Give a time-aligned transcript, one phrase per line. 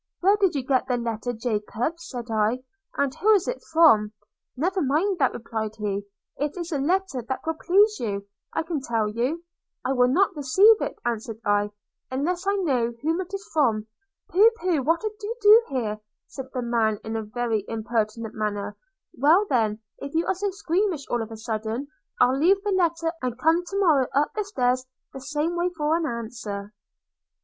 [0.21, 2.63] 'Where did you get the letter, Jacob?' said I;
[2.97, 4.13] 'and who is it from?'–
[4.57, 6.05] 'Never mind that,' replied he,
[6.37, 9.43] 'it is a letter that will please you, I can tell you.'–
[9.85, 11.69] 'I will not receive it,' answered I,
[12.09, 13.85] 'unless I know whom it is from.'–
[14.31, 14.81] 'Pooh pooh!
[14.81, 18.75] what a to do here!' said the man, in a very impertinent manner–
[19.19, 21.89] 'Well then, if you are so squeamish all of a sudden,
[22.19, 24.83] I'll leave the letter, and come to morrow up the stairs
[25.13, 26.73] the same way for an answer.'